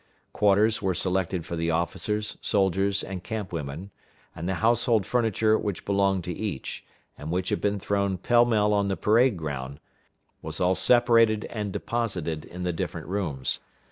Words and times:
Quarters 0.33 0.81
were 0.81 0.95
selected 0.95 1.45
for 1.45 1.55
the 1.55 1.69
officers, 1.69 2.39
soldiers, 2.41 3.03
and 3.03 3.23
camp 3.23 3.53
women; 3.53 3.91
and 4.35 4.49
the 4.49 4.55
household 4.55 5.05
furniture 5.05 5.59
which 5.59 5.85
belonged 5.85 6.23
to 6.23 6.33
each, 6.33 6.83
and 7.19 7.29
which 7.29 7.49
had 7.49 7.61
been 7.61 7.77
thrown 7.79 8.17
pell 8.17 8.43
mell 8.45 8.73
on 8.73 8.87
the 8.87 8.97
parade 8.97 9.37
ground, 9.37 9.79
was 10.41 10.59
all 10.59 10.73
separated 10.73 11.45
and 11.51 11.71
deposited 11.71 12.45
in 12.45 12.63
the 12.63 12.73
different 12.73 13.09
rooms. 13.09 13.59